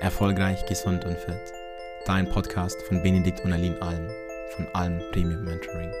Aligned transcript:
Erfolgreich, 0.00 0.64
gesund 0.64 1.04
und 1.04 1.18
fit. 1.18 1.52
Dein 2.06 2.26
Podcast 2.26 2.80
von 2.84 3.02
Benedikt 3.02 3.44
und 3.44 3.52
Aline 3.52 3.80
Alm 3.82 4.08
von 4.56 4.66
Alm 4.72 4.98
Premium 5.12 5.44
Mentoring. 5.44 5.92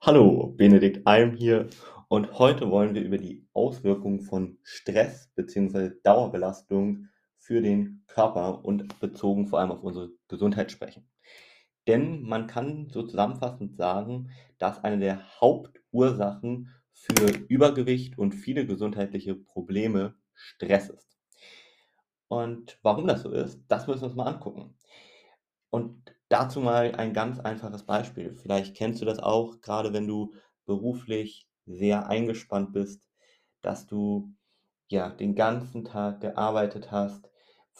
Hallo, 0.00 0.54
Benedikt 0.56 1.06
Alm 1.06 1.34
hier 1.34 1.68
und 2.08 2.38
heute 2.38 2.70
wollen 2.70 2.94
wir 2.94 3.02
über 3.02 3.18
die 3.18 3.46
Auswirkungen 3.52 4.22
von 4.22 4.56
Stress 4.62 5.30
bzw. 5.34 5.90
Dauerbelastung 6.02 7.08
für 7.36 7.60
den 7.60 8.04
Körper 8.06 8.64
und 8.64 8.98
bezogen 9.00 9.48
vor 9.48 9.60
allem 9.60 9.72
auf 9.72 9.82
unsere 9.82 10.12
Gesundheit 10.28 10.72
sprechen. 10.72 11.06
Denn 11.86 12.22
man 12.22 12.46
kann 12.46 12.88
so 12.90 13.02
zusammenfassend 13.02 13.76
sagen, 13.76 14.30
dass 14.58 14.84
eine 14.84 14.98
der 14.98 15.40
Hauptursachen 15.40 16.70
für 16.92 17.30
Übergewicht 17.48 18.18
und 18.18 18.32
viele 18.34 18.66
gesundheitliche 18.66 19.34
Probleme 19.34 20.14
Stress 20.34 20.90
ist. 20.90 21.18
Und 22.28 22.78
warum 22.82 23.06
das 23.06 23.22
so 23.22 23.30
ist, 23.32 23.60
das 23.68 23.86
müssen 23.86 24.02
wir 24.02 24.06
uns 24.06 24.16
mal 24.16 24.26
angucken. 24.26 24.76
Und 25.70 26.14
dazu 26.28 26.60
mal 26.60 26.94
ein 26.94 27.12
ganz 27.12 27.40
einfaches 27.40 27.84
Beispiel. 27.84 28.34
Vielleicht 28.34 28.76
kennst 28.76 29.00
du 29.00 29.04
das 29.04 29.18
auch, 29.18 29.60
gerade 29.60 29.92
wenn 29.92 30.06
du 30.06 30.34
beruflich 30.66 31.48
sehr 31.66 32.08
eingespannt 32.08 32.72
bist, 32.72 33.08
dass 33.62 33.86
du 33.86 34.34
ja 34.88 35.08
den 35.10 35.34
ganzen 35.34 35.84
Tag 35.84 36.20
gearbeitet 36.20 36.90
hast, 36.90 37.29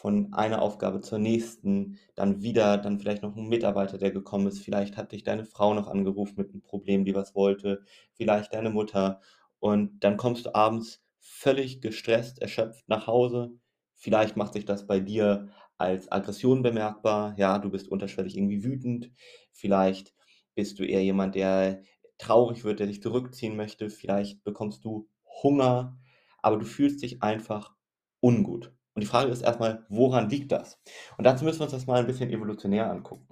von 0.01 0.33
einer 0.33 0.63
Aufgabe 0.63 1.03
zur 1.03 1.19
nächsten, 1.19 1.99
dann 2.15 2.41
wieder, 2.41 2.79
dann 2.79 2.99
vielleicht 2.99 3.23
noch 3.23 3.37
ein 3.37 3.49
Mitarbeiter, 3.49 3.99
der 3.99 4.11
gekommen 4.11 4.47
ist. 4.47 4.61
Vielleicht 4.61 4.97
hat 4.97 5.13
dich 5.13 5.25
deine 5.25 5.45
Frau 5.45 5.75
noch 5.75 5.89
angerufen 5.89 6.37
mit 6.39 6.51
einem 6.51 6.63
Problem, 6.63 7.05
die 7.05 7.15
was 7.15 7.35
wollte, 7.35 7.83
vielleicht 8.15 8.55
deine 8.55 8.71
Mutter. 8.71 9.21
Und 9.59 10.03
dann 10.03 10.17
kommst 10.17 10.47
du 10.47 10.55
abends 10.55 11.05
völlig 11.19 11.83
gestresst, 11.83 12.41
erschöpft 12.41 12.89
nach 12.89 13.07
Hause. 13.07 13.53
Vielleicht 13.95 14.39
macht 14.39 14.55
sich 14.55 14.65
das 14.65 14.87
bei 14.87 15.01
dir 15.01 15.51
als 15.77 16.11
Aggression 16.11 16.63
bemerkbar. 16.63 17.35
Ja, 17.37 17.59
du 17.59 17.69
bist 17.69 17.87
unterschwellig 17.89 18.39
irgendwie 18.39 18.65
wütend. 18.65 19.13
Vielleicht 19.53 20.15
bist 20.55 20.79
du 20.79 20.85
eher 20.85 21.05
jemand, 21.05 21.35
der 21.35 21.83
traurig 22.17 22.65
wird, 22.65 22.81
der 22.81 22.87
dich 22.87 23.03
zurückziehen 23.03 23.55
möchte. 23.55 23.91
Vielleicht 23.91 24.45
bekommst 24.45 24.83
du 24.83 25.11
Hunger, 25.43 25.99
aber 26.39 26.57
du 26.57 26.65
fühlst 26.65 27.03
dich 27.03 27.23
einfach 27.23 27.75
ungut. 28.21 28.73
Und 28.95 29.03
die 29.03 29.07
Frage 29.07 29.31
ist 29.31 29.43
erstmal, 29.43 29.85
woran 29.89 30.29
liegt 30.29 30.53
das? 30.53 30.81
Und 31.17 31.25
dazu 31.25 31.45
müssen 31.45 31.61
wir 31.61 31.65
uns 31.65 31.73
das 31.73 31.87
mal 31.87 32.01
ein 32.01 32.07
bisschen 32.07 32.31
evolutionär 32.31 32.91
angucken. 32.91 33.27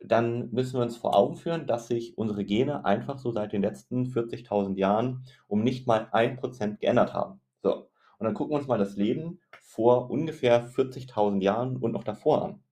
Dann 0.00 0.50
müssen 0.52 0.74
wir 0.74 0.82
uns 0.82 0.96
vor 0.96 1.16
Augen 1.16 1.36
führen, 1.36 1.66
dass 1.66 1.88
sich 1.88 2.16
unsere 2.16 2.44
Gene 2.44 2.84
einfach 2.84 3.18
so 3.18 3.32
seit 3.32 3.52
den 3.52 3.62
letzten 3.62 4.06
40.000 4.06 4.76
Jahren 4.76 5.24
um 5.48 5.64
nicht 5.64 5.86
mal 5.86 6.08
ein 6.12 6.36
Prozent 6.36 6.80
geändert 6.80 7.14
haben. 7.14 7.40
So, 7.62 7.90
und 8.18 8.24
dann 8.24 8.34
gucken 8.34 8.52
wir 8.52 8.58
uns 8.58 8.68
mal 8.68 8.78
das 8.78 8.96
Leben 8.96 9.40
vor 9.62 10.10
ungefähr 10.10 10.68
40.000 10.68 11.42
Jahren 11.42 11.76
und 11.76 11.92
noch 11.92 12.04
davor 12.04 12.44
an. 12.44 12.62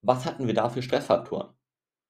Was 0.00 0.24
hatten 0.24 0.46
wir 0.46 0.54
da 0.54 0.68
für 0.70 0.82
Stressfaktoren? 0.82 1.54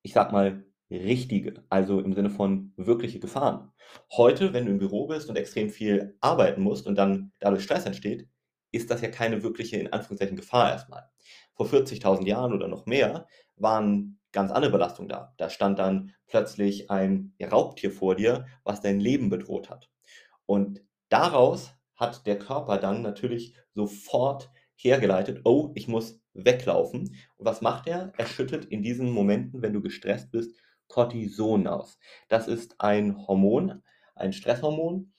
Ich 0.02 0.12
sag 0.12 0.32
mal 0.32 0.64
richtige, 0.90 1.64
also 1.68 2.00
im 2.00 2.12
Sinne 2.12 2.30
von 2.30 2.72
wirkliche 2.76 3.20
Gefahren. 3.20 3.72
Heute, 4.12 4.52
wenn 4.52 4.66
du 4.66 4.72
im 4.72 4.78
Büro 4.78 5.06
bist 5.06 5.28
und 5.28 5.36
extrem 5.36 5.70
viel 5.70 6.16
arbeiten 6.20 6.62
musst 6.62 6.86
und 6.86 6.96
dann 6.96 7.32
dadurch 7.40 7.64
Stress 7.64 7.86
entsteht, 7.86 8.28
ist 8.74 8.90
das 8.90 9.00
ja 9.00 9.08
keine 9.08 9.42
wirkliche, 9.42 9.76
in 9.76 9.92
Anführungszeichen, 9.92 10.36
Gefahr 10.36 10.70
erstmal. 10.70 11.08
Vor 11.54 11.66
40.000 11.66 12.26
Jahren 12.26 12.52
oder 12.52 12.68
noch 12.68 12.86
mehr 12.86 13.26
waren 13.56 14.18
ganz 14.32 14.50
andere 14.50 14.72
Belastungen 14.72 15.08
da. 15.08 15.32
Da 15.36 15.48
stand 15.48 15.78
dann 15.78 16.12
plötzlich 16.26 16.90
ein 16.90 17.34
Raubtier 17.40 17.90
vor 17.90 18.16
dir, 18.16 18.46
was 18.64 18.80
dein 18.80 19.00
Leben 19.00 19.30
bedroht 19.30 19.70
hat. 19.70 19.88
Und 20.46 20.82
daraus 21.08 21.74
hat 21.94 22.26
der 22.26 22.38
Körper 22.38 22.78
dann 22.78 23.02
natürlich 23.02 23.54
sofort 23.72 24.50
hergeleitet, 24.74 25.42
oh, 25.44 25.70
ich 25.74 25.86
muss 25.86 26.20
weglaufen. 26.32 27.16
Und 27.36 27.46
was 27.46 27.60
macht 27.60 27.86
er? 27.86 28.12
Er 28.16 28.26
schüttet 28.26 28.64
in 28.64 28.82
diesen 28.82 29.10
Momenten, 29.10 29.62
wenn 29.62 29.72
du 29.72 29.80
gestresst 29.80 30.32
bist, 30.32 30.50
Cortison 30.88 31.68
aus. 31.68 31.98
Das 32.28 32.48
ist 32.48 32.74
ein 32.80 33.16
Hormon, 33.26 33.82
ein 34.16 34.32
Stresshormon, 34.32 35.12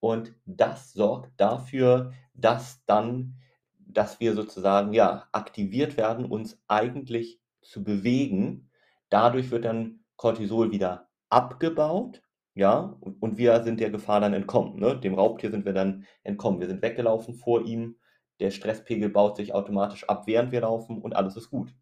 und 0.00 0.34
das 0.46 0.92
sorgt 0.92 1.38
dafür, 1.38 2.12
dass 2.40 2.84
dann, 2.86 3.36
dass 3.78 4.20
wir 4.20 4.34
sozusagen 4.34 4.92
ja 4.92 5.28
aktiviert 5.32 5.96
werden, 5.96 6.24
uns 6.24 6.60
eigentlich 6.68 7.40
zu 7.62 7.84
bewegen. 7.84 8.70
Dadurch 9.08 9.50
wird 9.50 9.64
dann 9.64 10.00
Cortisol 10.16 10.70
wieder 10.70 11.08
abgebaut, 11.28 12.22
ja, 12.54 12.96
und, 13.00 13.38
wir 13.38 13.62
sind 13.62 13.80
der 13.80 13.90
Gefahr 13.90 14.20
dann 14.20 14.34
entkommen. 14.34 14.78
Ne? 14.80 14.98
Dem 14.98 15.14
Raubtier 15.14 15.50
sind 15.50 15.64
wir 15.64 15.72
dann 15.72 16.04
entkommen. 16.24 16.60
Wir 16.60 16.66
sind 16.66 16.82
weggelaufen 16.82 17.34
vor 17.34 17.64
ihm. 17.64 17.96
Der 18.40 18.50
Stresspegel 18.50 19.08
baut 19.08 19.36
sich 19.36 19.54
automatisch 19.54 20.08
ab, 20.08 20.26
während 20.26 20.50
wir 20.52 20.62
laufen 20.62 21.00
und 21.00 21.14
alles 21.14 21.36
ist 21.36 21.50
gut. 21.50 21.74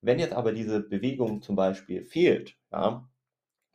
Wenn 0.00 0.18
jetzt 0.18 0.34
aber 0.34 0.52
diese 0.52 0.80
Bewegung 0.80 1.42
zum 1.42 1.56
Beispiel 1.56 2.04
fehlt, 2.04 2.56
ja, 2.72 3.08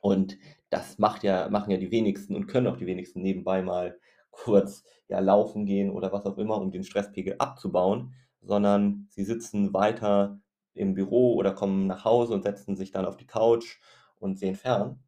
und 0.02 0.38
das 0.70 1.00
macht 1.00 1.24
ja, 1.24 1.50
machen 1.50 1.72
ja 1.72 1.78
die 1.78 1.92
wenigsten 1.92 2.36
und 2.36 2.48
können 2.48 2.68
auch 2.68 2.78
die 2.78 2.86
wenigsten 2.86 3.22
nebenbei 3.22 3.62
mal 3.62 4.00
kurz 4.44 4.84
ja, 5.08 5.20
laufen 5.20 5.66
gehen 5.66 5.90
oder 5.90 6.12
was 6.12 6.26
auch 6.26 6.38
immer, 6.38 6.58
um 6.58 6.72
den 6.72 6.84
Stresspegel 6.84 7.36
abzubauen, 7.40 8.14
sondern 8.42 9.08
sie 9.10 9.24
sitzen 9.24 9.74
weiter 9.74 10.40
im 10.74 10.94
Büro 10.94 11.36
oder 11.36 11.52
kommen 11.52 11.88
nach 11.88 12.06
Hause 12.06 12.34
und 12.34 12.44
setzen 12.44 12.76
sich 12.76 12.92
dann 12.92 13.06
auf 13.06 13.18
die 13.18 13.28
Couch 13.28 13.80
und 14.20 14.40
sehen 14.40 14.56
fern, 14.56 15.04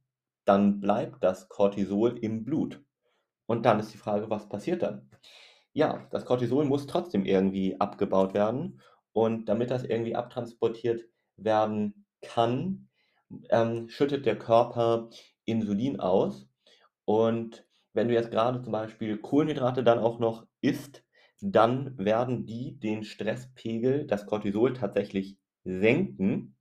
dann 0.45 0.79
bleibt 0.79 1.23
das 1.23 1.47
Cortisol 1.49 2.17
im 2.17 2.43
Blut. 2.43 2.83
Und 3.45 3.65
dann 3.65 3.79
ist 3.79 3.93
die 3.93 3.97
Frage, 3.97 4.29
was 4.29 4.49
passiert 4.49 4.81
dann? 4.81 5.09
Ja, 5.73 6.07
das 6.11 6.25
Cortisol 6.25 6.65
muss 6.65 6.87
trotzdem 6.87 7.25
irgendwie 7.25 7.79
abgebaut 7.79 8.33
werden. 8.33 8.81
Und 9.13 9.49
damit 9.49 9.71
das 9.71 9.83
irgendwie 9.83 10.15
abtransportiert 10.15 11.05
werden 11.37 12.05
kann, 12.21 12.89
ähm, 13.49 13.89
schüttet 13.89 14.25
der 14.25 14.37
Körper 14.37 15.09
Insulin 15.45 15.99
aus. 15.99 16.47
Und 17.05 17.65
wenn 17.93 18.07
du 18.07 18.13
jetzt 18.13 18.31
gerade 18.31 18.61
zum 18.61 18.71
Beispiel 18.71 19.17
Kohlenhydrate 19.17 19.83
dann 19.83 19.99
auch 19.99 20.19
noch 20.19 20.45
isst, 20.61 21.03
dann 21.41 21.97
werden 21.97 22.45
die 22.45 22.79
den 22.79 23.03
Stresspegel, 23.03 24.05
das 24.05 24.25
Cortisol 24.25 24.73
tatsächlich 24.73 25.37
senken. 25.63 26.55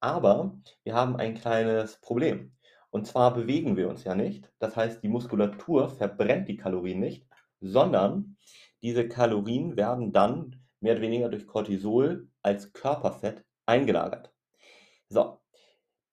Aber 0.00 0.58
wir 0.82 0.94
haben 0.94 1.16
ein 1.16 1.34
kleines 1.34 2.00
Problem. 2.00 2.52
Und 2.90 3.06
zwar 3.06 3.34
bewegen 3.34 3.76
wir 3.76 3.88
uns 3.88 4.04
ja 4.04 4.14
nicht. 4.14 4.52
Das 4.58 4.76
heißt, 4.76 5.02
die 5.02 5.08
Muskulatur 5.08 5.88
verbrennt 5.88 6.48
die 6.48 6.56
Kalorien 6.56 7.00
nicht, 7.00 7.26
sondern 7.60 8.36
diese 8.82 9.08
Kalorien 9.08 9.76
werden 9.76 10.12
dann 10.12 10.60
mehr 10.80 10.92
oder 10.92 11.02
weniger 11.02 11.28
durch 11.28 11.46
Cortisol 11.46 12.28
als 12.42 12.72
Körperfett 12.72 13.44
eingelagert. 13.66 14.32
So, 15.08 15.40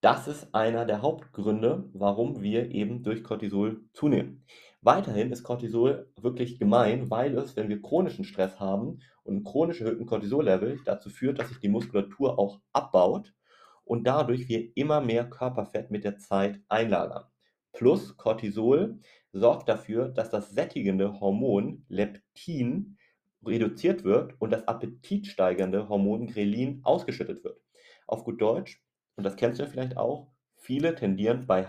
das 0.02 0.26
ist 0.26 0.52
einer 0.52 0.84
der 0.84 1.00
Hauptgründe, 1.00 1.88
warum 1.92 2.42
wir 2.42 2.72
eben 2.72 3.04
durch 3.04 3.22
Cortisol 3.22 3.84
zunehmen. 3.92 4.44
Weiterhin 4.80 5.30
ist 5.30 5.44
Cortisol 5.44 6.10
wirklich 6.20 6.58
gemein, 6.58 7.08
weil 7.08 7.38
es, 7.38 7.54
wenn 7.54 7.68
wir 7.68 7.80
chronischen 7.80 8.24
Stress 8.24 8.58
haben 8.58 8.98
und 9.22 9.44
chronisch 9.44 9.80
erhöhten 9.80 10.06
Cortisol-Level 10.06 10.80
dazu 10.84 11.08
führt, 11.08 11.38
dass 11.38 11.50
sich 11.50 11.60
die 11.60 11.68
Muskulatur 11.68 12.36
auch 12.36 12.60
abbaut 12.72 13.32
und 13.84 14.04
dadurch 14.04 14.48
wir 14.48 14.76
immer 14.76 15.00
mehr 15.00 15.30
Körperfett 15.30 15.92
mit 15.92 16.02
der 16.02 16.18
Zeit 16.18 16.60
einlagern. 16.68 17.24
Plus 17.72 18.16
Cortisol 18.16 18.98
sorgt 19.32 19.68
dafür, 19.68 20.08
dass 20.08 20.30
das 20.30 20.50
sättigende 20.50 21.20
Hormon 21.20 21.86
Leptin 21.88 22.98
reduziert 23.46 24.02
wird 24.02 24.34
und 24.40 24.50
das 24.50 24.66
appetitsteigernde 24.66 25.88
Hormon 25.88 26.26
Grelin 26.26 26.80
ausgeschüttet 26.82 27.44
wird. 27.44 27.60
Auf 28.08 28.24
gut 28.24 28.40
Deutsch, 28.40 28.82
und 29.16 29.24
das 29.24 29.36
kennst 29.36 29.58
du 29.58 29.64
ja 29.64 29.68
vielleicht 29.68 29.96
auch, 29.96 30.28
viele 30.56 30.94
tendieren 30.94 31.46
bei 31.46 31.68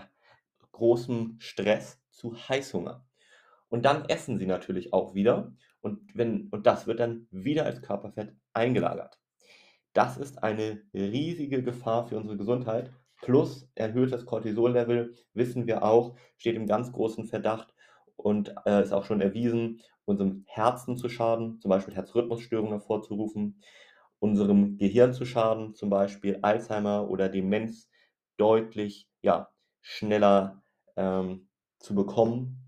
großem 0.72 1.36
Stress 1.38 2.00
zu 2.10 2.36
Heißhunger. 2.36 3.06
Und 3.68 3.84
dann 3.84 4.04
essen 4.08 4.38
sie 4.38 4.46
natürlich 4.46 4.92
auch 4.92 5.14
wieder 5.14 5.52
und, 5.80 6.00
wenn, 6.14 6.48
und 6.50 6.66
das 6.66 6.86
wird 6.86 7.00
dann 7.00 7.26
wieder 7.30 7.64
als 7.64 7.82
Körperfett 7.82 8.34
eingelagert. 8.52 9.20
Das 9.92 10.16
ist 10.16 10.42
eine 10.42 10.82
riesige 10.92 11.62
Gefahr 11.62 12.06
für 12.06 12.16
unsere 12.16 12.36
Gesundheit. 12.36 12.92
Plus 13.20 13.70
erhöhtes 13.74 14.26
Cortisol-Level, 14.26 15.14
wissen 15.32 15.66
wir 15.66 15.82
auch, 15.82 16.16
steht 16.36 16.56
im 16.56 16.66
ganz 16.66 16.92
großen 16.92 17.26
Verdacht 17.26 17.72
und 18.16 18.54
äh, 18.66 18.82
ist 18.82 18.92
auch 18.92 19.04
schon 19.04 19.20
erwiesen, 19.20 19.80
unserem 20.04 20.44
Herzen 20.46 20.96
zu 20.96 21.08
schaden, 21.08 21.60
zum 21.60 21.70
Beispiel 21.70 21.94
Herzrhythmusstörungen 21.94 22.72
hervorzurufen 22.72 23.60
unserem 24.18 24.78
Gehirn 24.78 25.12
zu 25.12 25.24
schaden, 25.24 25.74
zum 25.74 25.90
Beispiel 25.90 26.38
Alzheimer 26.42 27.08
oder 27.10 27.28
Demenz 27.28 27.90
deutlich 28.36 29.08
ja, 29.22 29.50
schneller 29.82 30.62
ähm, 30.96 31.48
zu 31.78 31.94
bekommen. 31.94 32.60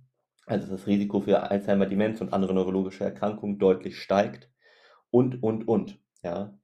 Also 0.46 0.68
das 0.68 0.86
Risiko 0.86 1.20
für 1.20 1.50
Alzheimer, 1.50 1.86
Demenz 1.86 2.20
und 2.20 2.32
andere 2.32 2.54
neurologische 2.54 3.04
Erkrankungen 3.04 3.58
deutlich 3.58 4.00
steigt 4.00 4.50
und, 5.10 5.42
und, 5.42 5.66
und. 5.66 5.98
Ja. 6.22 6.56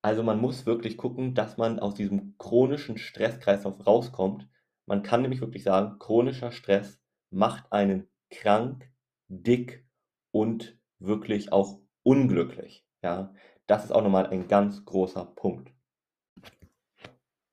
Also 0.00 0.22
man 0.22 0.40
muss 0.40 0.66
wirklich 0.66 0.96
gucken, 0.96 1.34
dass 1.34 1.56
man 1.56 1.78
aus 1.78 1.94
diesem 1.94 2.36
chronischen 2.38 2.98
Stresskreislauf 2.98 3.86
rauskommt. 3.86 4.48
Man 4.86 5.02
kann 5.02 5.22
nämlich 5.22 5.40
wirklich 5.40 5.62
sagen, 5.62 5.98
chronischer 5.98 6.52
Stress 6.52 7.00
macht 7.30 7.70
einen 7.72 8.08
krank, 8.30 8.90
dick 9.28 9.86
und 10.30 10.78
wirklich 10.98 11.52
auch 11.52 11.80
unglücklich. 12.02 12.84
Ja, 13.02 13.32
das 13.72 13.84
ist 13.84 13.92
auch 13.92 14.02
nochmal 14.02 14.26
ein 14.26 14.48
ganz 14.48 14.84
großer 14.84 15.24
Punkt. 15.24 15.72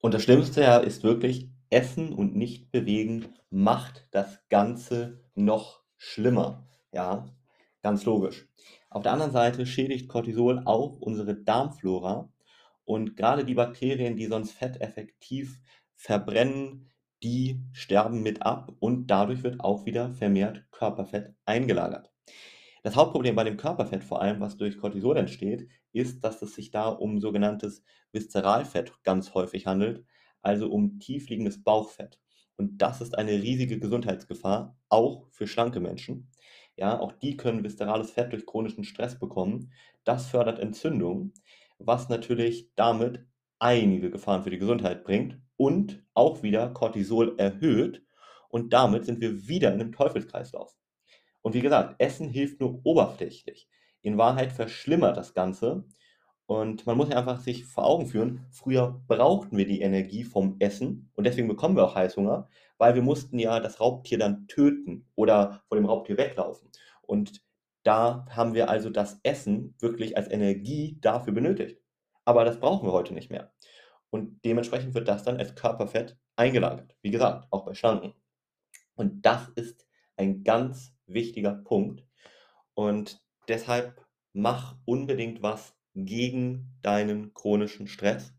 Und 0.01 0.13
das 0.13 0.21
Schlimmste 0.21 0.61
ja 0.61 0.77
ist 0.77 1.03
wirklich, 1.03 1.49
Essen 1.69 2.11
und 2.11 2.35
nicht 2.35 2.71
bewegen 2.71 3.33
macht 3.49 4.05
das 4.11 4.41
Ganze 4.49 5.23
noch 5.33 5.81
schlimmer. 5.95 6.67
Ja, 6.91 7.25
ganz 7.81 8.03
logisch. 8.03 8.49
Auf 8.89 9.03
der 9.03 9.13
anderen 9.13 9.31
Seite 9.31 9.65
schädigt 9.65 10.09
Cortisol 10.09 10.63
auch 10.65 10.99
unsere 10.99 11.35
Darmflora 11.35 12.29
und 12.83 13.15
gerade 13.15 13.45
die 13.45 13.53
Bakterien, 13.53 14.17
die 14.17 14.25
sonst 14.25 14.51
Fett 14.51 14.81
effektiv 14.81 15.61
verbrennen, 15.95 16.89
die 17.23 17.61
sterben 17.71 18.23
mit 18.23 18.41
ab 18.41 18.73
und 18.79 19.07
dadurch 19.07 19.43
wird 19.43 19.61
auch 19.61 19.85
wieder 19.85 20.09
vermehrt 20.09 20.65
Körperfett 20.71 21.33
eingelagert. 21.45 22.11
Das 22.83 22.95
Hauptproblem 22.95 23.35
bei 23.35 23.43
dem 23.43 23.57
Körperfett, 23.57 24.03
vor 24.03 24.21
allem 24.21 24.39
was 24.39 24.57
durch 24.57 24.77
Cortisol 24.77 25.17
entsteht, 25.17 25.67
ist, 25.91 26.23
dass 26.23 26.41
es 26.41 26.55
sich 26.55 26.71
da 26.71 26.87
um 26.87 27.19
sogenanntes 27.19 27.83
Viszeralfett 28.11 28.93
ganz 29.03 29.33
häufig 29.33 29.65
handelt, 29.65 30.05
also 30.41 30.69
um 30.71 30.99
tiefliegendes 30.99 31.63
Bauchfett. 31.63 32.19
Und 32.57 32.81
das 32.81 33.01
ist 33.01 33.17
eine 33.17 33.31
riesige 33.31 33.79
Gesundheitsgefahr, 33.79 34.77
auch 34.89 35.27
für 35.31 35.47
schlanke 35.47 35.79
Menschen. 35.79 36.29
Ja, 36.75 36.99
auch 36.99 37.11
die 37.11 37.37
können 37.37 37.63
viszerales 37.63 38.11
Fett 38.11 38.31
durch 38.31 38.45
chronischen 38.45 38.83
Stress 38.83 39.19
bekommen. 39.19 39.73
Das 40.03 40.27
fördert 40.27 40.59
Entzündung, 40.59 41.33
was 41.77 42.09
natürlich 42.09 42.69
damit 42.75 43.25
einige 43.59 44.09
Gefahren 44.11 44.43
für 44.43 44.49
die 44.49 44.57
Gesundheit 44.57 45.03
bringt 45.03 45.39
und 45.57 46.03
auch 46.13 46.43
wieder 46.43 46.69
Cortisol 46.69 47.35
erhöht. 47.37 48.03
Und 48.49 48.73
damit 48.73 49.05
sind 49.05 49.21
wir 49.21 49.47
wieder 49.47 49.73
in 49.73 49.81
einem 49.81 49.91
Teufelskreislauf. 49.91 50.75
Und 51.41 51.53
wie 51.53 51.61
gesagt, 51.61 51.95
Essen 51.99 52.29
hilft 52.29 52.59
nur 52.59 52.81
oberflächlich. 52.83 53.67
In 54.01 54.17
Wahrheit 54.17 54.51
verschlimmert 54.51 55.17
das 55.17 55.33
Ganze. 55.33 55.85
Und 56.45 56.87
man 56.87 56.97
muss 56.97 57.09
ja 57.09 57.17
einfach 57.17 57.39
sich 57.39 57.65
vor 57.65 57.85
Augen 57.85 58.07
führen, 58.07 58.47
früher 58.49 59.03
brauchten 59.07 59.55
wir 59.55 59.67
die 59.67 59.81
Energie 59.81 60.23
vom 60.23 60.55
Essen 60.57 61.11
und 61.13 61.25
deswegen 61.25 61.47
bekommen 61.47 61.75
wir 61.75 61.83
auch 61.83 61.93
Heißhunger, 61.93 62.49
weil 62.79 62.95
wir 62.95 63.03
mussten 63.03 63.37
ja 63.37 63.59
das 63.59 63.79
Raubtier 63.79 64.17
dann 64.17 64.47
töten 64.47 65.07
oder 65.13 65.61
vor 65.67 65.77
dem 65.77 65.85
Raubtier 65.85 66.17
weglaufen. 66.17 66.71
Und 67.03 67.43
da 67.83 68.25
haben 68.31 68.55
wir 68.55 68.67
also 68.67 68.89
das 68.89 69.19
Essen 69.21 69.75
wirklich 69.79 70.17
als 70.17 70.27
Energie 70.27 70.97
dafür 71.01 71.33
benötigt. 71.33 71.81
Aber 72.25 72.45
das 72.45 72.59
brauchen 72.59 72.87
wir 72.87 72.93
heute 72.93 73.13
nicht 73.13 73.29
mehr. 73.29 73.53
Und 74.09 74.43
dementsprechend 74.43 74.95
wird 74.95 75.07
das 75.07 75.23
dann 75.23 75.37
als 75.37 75.53
Körperfett 75.53 76.17
eingelagert. 76.35 76.95
Wie 77.01 77.11
gesagt, 77.11 77.47
auch 77.51 77.65
bei 77.65 77.75
Schlanken. 77.75 78.13
Und 78.95 79.23
das 79.25 79.49
ist 79.49 79.85
ein 80.17 80.43
ganz 80.43 80.95
wichtiger 81.13 81.53
Punkt. 81.53 82.05
Und 82.73 83.21
deshalb 83.47 84.05
mach 84.33 84.77
unbedingt 84.85 85.41
was 85.41 85.75
gegen 85.95 86.77
deinen 86.81 87.33
chronischen 87.33 87.87
Stress. 87.87 88.33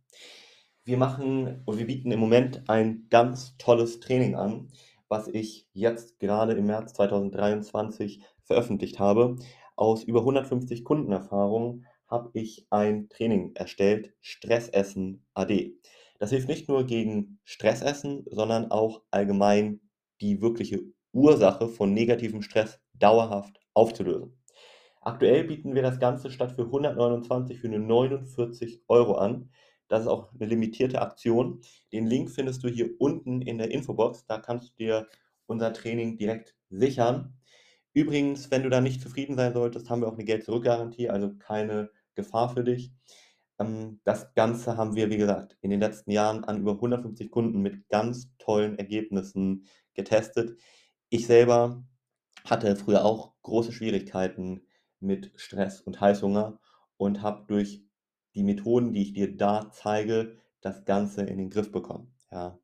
Wir 0.85 0.97
machen 0.97 1.63
und 1.67 1.79
wir 1.79 1.87
bieten 1.87 2.11
im 2.11 2.21
Moment 2.21 2.69
ein 2.69 3.07
ganz 3.11 3.57
tolles 3.59 4.01
Training 4.01 4.35
an, 4.35 4.73
was 5.09 5.29
ich 5.29 5.69
jetzt 5.73 6.19
gerade 6.19 6.55
im 6.55 6.67
März 6.67 6.95
2023 6.95 8.23
veröffentlicht 8.45 8.99
habe. 8.99 9.37
Aus 9.77 10.05
über 10.05 10.21
150 10.21 10.85
Kundenerfahrungen 10.85 11.87
habe 12.09 12.31
ich 12.33 12.67
ein 12.71 13.09
Training 13.09 13.55
erstellt, 13.55 14.15
Stressessen 14.21 15.25
AD. 15.35 15.75
Das 16.19 16.31
hilft 16.31 16.49
nicht 16.49 16.69
nur 16.69 16.85
gegen 16.85 17.41
Stressessen, 17.45 18.25
sondern 18.31 18.71
auch 18.71 19.03
allgemein 19.11 19.81
die 20.21 20.43
wirkliche 20.43 20.81
Ursache 21.13 21.69
von 21.69 21.93
negativem 21.93 22.43
Stress 22.43 22.81
dauerhaft 22.95 23.61
aufzulösen. 23.75 24.37
Aktuell 25.03 25.45
bieten 25.45 25.75
wir 25.75 25.83
das 25.83 25.99
Ganze 25.99 26.31
statt 26.31 26.53
für 26.53 26.65
129 26.65 27.59
für 27.59 27.69
nur 27.69 27.79
49 27.79 28.83
Euro 28.89 29.15
an. 29.15 29.51
Das 29.89 30.03
ist 30.03 30.09
auch 30.09 30.33
eine 30.35 30.47
limitierte 30.47 31.01
Aktion. 31.01 31.63
Den 31.93 32.07
Link 32.07 32.31
findest 32.31 32.63
du 32.63 32.69
hier 32.69 32.91
unten 32.99 33.43
in 33.43 33.59
der 33.59 33.71
Infobox. 33.71 34.27
Da 34.27 34.39
kannst 34.39 34.71
du 34.71 34.85
dir 34.85 35.09
unser 35.47 35.73
Training 35.73 36.17
direkt 36.17 36.55
sichern. 36.69 37.35
Übrigens, 37.93 38.51
wenn 38.51 38.63
du 38.63 38.71
da 38.71 38.81
nicht 38.81 39.01
zufrieden 39.01 39.37
sein 39.37 39.53
solltest, 39.53 39.91
haben 39.91 40.03
wir 40.03 40.09
auch 40.09 40.15
eine 40.15 40.25
Geld-Zurück-Garantie, 40.25 41.09
also 41.09 41.35
keine 41.39 41.91
Gefahr 42.15 42.51
für 42.51 42.63
dich. 42.63 42.93
Ähm, 43.59 44.01
das 44.05 44.33
Ganze 44.35 44.77
haben 44.77 44.95
wir, 44.95 45.11
wie 45.11 45.17
gesagt, 45.17 45.57
in 45.61 45.71
den 45.71 45.81
letzten 45.81 46.11
Jahren 46.13 46.45
an 46.45 46.61
über 46.61 46.73
150 46.73 47.31
Kunden 47.31 47.61
mit 47.61 47.89
ganz 47.89 48.31
tollen 48.39 48.79
Ergebnissen 48.79 49.67
getestet. 49.95 50.57
Ich 51.13 51.27
selber 51.27 51.83
hatte 52.45 52.77
früher 52.77 53.05
auch 53.05 53.35
große 53.43 53.73
Schwierigkeiten 53.73 54.63
mit 55.01 55.33
Stress 55.35 55.81
und 55.81 56.01
Heißhunger 56.01 56.61
und 56.97 57.21
habe 57.21 57.47
durch 57.49 57.83
die 58.37 58.45
Methoden, 58.45 58.93
die 58.93 59.03
ich 59.03 59.13
dir 59.13 59.37
da 59.37 59.73
zeige, 59.73 60.37
das 60.61 60.85
Ganze 60.85 61.23
in 61.23 61.39
den 61.39 61.51
Griff 61.51 61.73
bekommen. 61.73 62.15
Ja. 62.31 62.61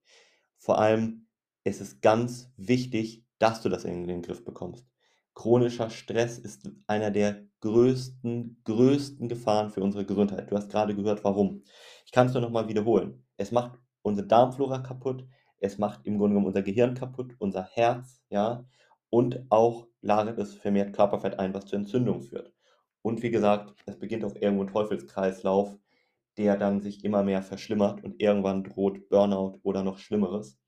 Vor 0.58 0.78
allem 0.78 1.26
ist 1.64 1.80
es 1.80 2.00
ganz 2.00 2.52
wichtig, 2.56 3.26
dass 3.40 3.62
du 3.62 3.68
das 3.68 3.84
in 3.84 4.06
den 4.06 4.22
Griff 4.22 4.44
bekommst. 4.44 4.86
Chronischer 5.34 5.90
Stress 5.90 6.38
ist 6.38 6.70
einer 6.86 7.10
der 7.10 7.48
größten, 7.62 8.60
größten 8.62 9.28
Gefahren 9.28 9.70
für 9.70 9.82
unsere 9.82 10.06
Gesundheit. 10.06 10.52
Du 10.52 10.56
hast 10.56 10.70
gerade 10.70 10.94
gehört, 10.94 11.24
warum. 11.24 11.64
Ich 12.04 12.12
kann 12.12 12.28
es 12.28 12.32
nur 12.32 12.42
nochmal 12.42 12.68
wiederholen. 12.68 13.26
Es 13.36 13.50
macht 13.50 13.80
unsere 14.02 14.28
Darmflora 14.28 14.78
kaputt, 14.78 15.26
es 15.60 15.78
macht 15.78 16.06
im 16.06 16.18
Grunde 16.18 16.34
genommen 16.34 16.46
unser 16.46 16.62
Gehirn 16.62 16.94
kaputt, 16.94 17.34
unser 17.38 17.64
Herz, 17.64 18.22
ja, 18.30 18.64
und 19.10 19.46
auch 19.50 19.86
lagert 20.00 20.38
es 20.38 20.54
vermehrt 20.54 20.94
Körperfett 20.94 21.38
ein, 21.38 21.54
was 21.54 21.66
zur 21.66 21.78
Entzündung 21.78 22.22
führt. 22.22 22.52
Und 23.02 23.22
wie 23.22 23.30
gesagt, 23.30 23.74
es 23.86 23.98
beginnt 23.98 24.24
auch 24.24 24.34
irgendwo 24.34 24.64
ein 24.64 24.72
Teufelskreislauf, 24.72 25.76
der 26.36 26.56
dann 26.56 26.80
sich 26.80 27.04
immer 27.04 27.22
mehr 27.22 27.42
verschlimmert 27.42 28.04
und 28.04 28.20
irgendwann 28.20 28.64
droht 28.64 29.08
Burnout 29.08 29.60
oder 29.62 29.82
noch 29.82 29.98
Schlimmeres. 29.98 30.58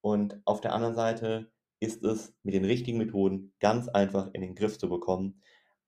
Und 0.00 0.40
auf 0.44 0.60
der 0.60 0.74
anderen 0.74 0.94
Seite 0.94 1.50
ist 1.80 2.04
es 2.04 2.34
mit 2.42 2.54
den 2.54 2.64
richtigen 2.64 2.98
Methoden 2.98 3.52
ganz 3.60 3.88
einfach 3.88 4.28
in 4.32 4.40
den 4.40 4.54
Griff 4.54 4.78
zu 4.78 4.88
bekommen. 4.88 5.40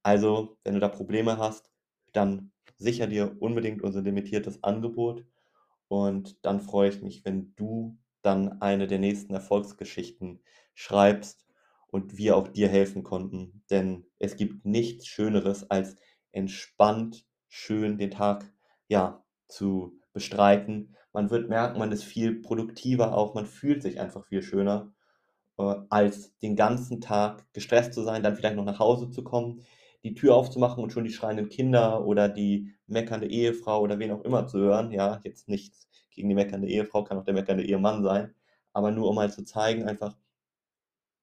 Also, 0.02 0.56
wenn 0.64 0.75
du 0.75 0.81
da 0.81 0.88
Probleme 0.88 1.38
hast, 1.38 1.70
dann 2.12 2.52
sicher 2.76 3.06
dir 3.06 3.37
unbedingt 3.40 3.82
unser 3.82 4.02
limitiertes 4.02 4.62
Angebot. 4.62 5.25
Und 5.88 6.44
dann 6.44 6.60
freue 6.60 6.88
ich 6.88 7.02
mich, 7.02 7.25
wenn 7.25 7.52
du 7.56 7.98
dann 8.22 8.61
eine 8.61 8.87
der 8.87 8.99
nächsten 8.99 9.34
Erfolgsgeschichten 9.34 10.42
schreibst 10.75 11.47
und 11.88 12.16
wir 12.16 12.37
auch 12.37 12.49
dir 12.49 12.68
helfen 12.68 13.02
konnten. 13.02 13.64
Denn 13.71 14.06
es 14.18 14.37
gibt 14.37 14.64
nichts 14.64 15.06
Schöneres, 15.06 15.71
als 15.71 15.97
entspannt, 16.33 17.26
schön 17.49 17.99
den 17.99 18.11
Tag 18.11 18.52
ja, 18.88 19.25
zu 19.49 19.99
bestreiten. 20.12 20.97
Man 21.12 21.30
wird 21.30 21.49
merken, 21.49 21.78
man 21.78 21.92
ist 21.92 22.04
viel 22.04 22.40
produktiver 22.40 23.16
auch, 23.16 23.35
man 23.35 23.47
fühlt 23.47 23.83
sich 23.83 23.99
einfach 24.00 24.25
viel 24.26 24.42
schöner, 24.42 24.92
äh, 25.59 25.75
als 25.88 26.37
den 26.38 26.56
ganzen 26.56 27.00
Tag 27.00 27.47
gestresst 27.52 27.94
zu 27.94 28.02
sein, 28.02 28.23
dann 28.23 28.37
vielleicht 28.37 28.56
noch 28.56 28.64
nach 28.64 28.78
Hause 28.78 29.11
zu 29.11 29.25
kommen, 29.25 29.64
die 30.04 30.14
Tür 30.14 30.35
aufzumachen 30.35 30.83
und 30.83 30.92
schon 30.92 31.04
die 31.04 31.12
schreienden 31.12 31.49
Kinder 31.49 32.07
oder 32.07 32.28
die 32.28 32.75
meckernde 32.87 33.26
Ehefrau 33.28 33.80
oder 33.83 33.99
wen 33.99 34.11
auch 34.12 34.25
immer 34.25 34.47
zu 34.47 34.59
hören. 34.59 34.92
Ja, 34.92 35.21
jetzt 35.25 35.49
nichts 35.49 35.88
gegen 36.11 36.28
die 36.28 36.35
meckernde 36.35 36.69
Ehefrau, 36.69 37.04
kann 37.04 37.19
auch 37.19 37.25
der 37.25 37.35
meckernde 37.35 37.64
Ehemann 37.64 38.02
sein, 38.02 38.35
aber 38.73 38.90
nur 38.90 39.09
um 39.09 39.16
mal 39.16 39.33
zu 39.33 39.45
zeigen, 39.45 39.85
einfach, 39.85 40.16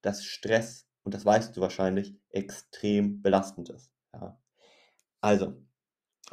dass 0.02 0.24
Stress, 0.24 0.88
und 1.04 1.14
das 1.14 1.26
weißt 1.26 1.56
du 1.56 1.62
wahrscheinlich, 1.62 2.16
extrem 2.30 3.22
belastend 3.22 3.70
ist. 3.70 3.92
Ja. 4.14 4.40
Also, 5.22 5.54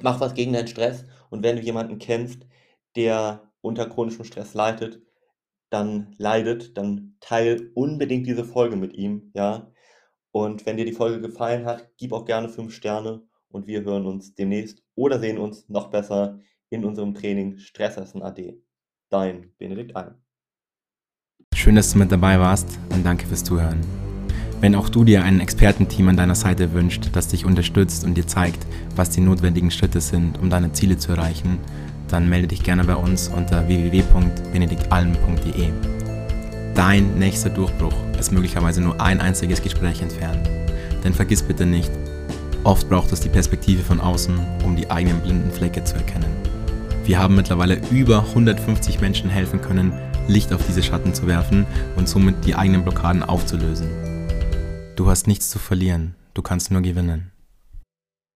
mach 0.00 0.20
was 0.20 0.34
gegen 0.34 0.52
deinen 0.52 0.68
Stress 0.68 1.06
und 1.30 1.42
wenn 1.42 1.56
du 1.56 1.62
jemanden 1.62 1.98
kennst, 1.98 2.46
der 2.96 3.50
unter 3.62 3.88
chronischem 3.88 4.24
Stress 4.24 4.54
leidet, 4.54 5.02
dann 5.70 6.14
leidet, 6.18 6.78
dann 6.78 7.16
teil 7.20 7.72
unbedingt 7.74 8.26
diese 8.26 8.44
Folge 8.44 8.76
mit 8.76 8.94
ihm, 8.94 9.32
ja. 9.34 9.72
Und 10.34 10.66
wenn 10.66 10.76
dir 10.76 10.84
die 10.84 10.92
Folge 10.92 11.20
gefallen 11.20 11.64
hat, 11.64 11.88
gib 11.96 12.12
auch 12.12 12.24
gerne 12.24 12.48
5 12.48 12.74
Sterne 12.74 13.22
und 13.50 13.68
wir 13.68 13.84
hören 13.84 14.04
uns 14.04 14.34
demnächst 14.34 14.82
oder 14.96 15.20
sehen 15.20 15.38
uns 15.38 15.68
noch 15.68 15.90
besser 15.90 16.40
in 16.70 16.84
unserem 16.84 17.14
Training 17.14 17.58
Stressessen 17.58 18.20
AD. 18.20 18.60
Dein 19.10 19.52
Benedikt 19.58 19.94
Alm. 19.94 20.16
Schön, 21.54 21.76
dass 21.76 21.92
du 21.92 21.98
mit 21.98 22.10
dabei 22.10 22.40
warst 22.40 22.80
und 22.92 23.06
danke 23.06 23.28
fürs 23.28 23.44
Zuhören. 23.44 23.78
Wenn 24.60 24.74
auch 24.74 24.88
du 24.88 25.04
dir 25.04 25.22
ein 25.22 25.38
Expertenteam 25.38 26.08
an 26.08 26.16
deiner 26.16 26.34
Seite 26.34 26.72
wünscht, 26.72 27.10
das 27.12 27.28
dich 27.28 27.44
unterstützt 27.44 28.04
und 28.04 28.14
dir 28.14 28.26
zeigt, 28.26 28.66
was 28.96 29.10
die 29.10 29.20
notwendigen 29.20 29.70
Schritte 29.70 30.00
sind, 30.00 30.40
um 30.40 30.50
deine 30.50 30.72
Ziele 30.72 30.98
zu 30.98 31.12
erreichen, 31.12 31.60
dann 32.08 32.28
melde 32.28 32.48
dich 32.48 32.64
gerne 32.64 32.82
bei 32.82 32.96
uns 32.96 33.28
unter 33.28 33.68
www.benediktalm.de. 33.68 36.03
Dein 36.74 37.18
nächster 37.20 37.50
Durchbruch 37.50 37.94
ist 38.18 38.32
möglicherweise 38.32 38.80
nur 38.80 39.00
ein 39.00 39.20
einziges 39.20 39.62
Gespräch 39.62 40.02
entfernt. 40.02 40.48
Denn 41.04 41.14
vergiss 41.14 41.40
bitte 41.40 41.66
nicht, 41.66 41.90
oft 42.64 42.88
braucht 42.88 43.12
es 43.12 43.20
die 43.20 43.28
Perspektive 43.28 43.82
von 43.82 44.00
außen, 44.00 44.36
um 44.64 44.74
die 44.74 44.90
eigenen 44.90 45.20
blinden 45.20 45.52
Flecke 45.52 45.84
zu 45.84 45.94
erkennen. 45.94 46.34
Wir 47.04 47.20
haben 47.20 47.36
mittlerweile 47.36 47.80
über 47.90 48.24
150 48.28 49.00
Menschen 49.00 49.30
helfen 49.30 49.60
können, 49.60 49.92
Licht 50.26 50.52
auf 50.52 50.66
diese 50.66 50.82
Schatten 50.82 51.14
zu 51.14 51.28
werfen 51.28 51.64
und 51.94 52.08
somit 52.08 52.44
die 52.44 52.56
eigenen 52.56 52.82
Blockaden 52.82 53.22
aufzulösen. 53.22 53.86
Du 54.96 55.08
hast 55.08 55.28
nichts 55.28 55.50
zu 55.50 55.60
verlieren, 55.60 56.16
du 56.32 56.42
kannst 56.42 56.72
nur 56.72 56.80
gewinnen. 56.80 57.30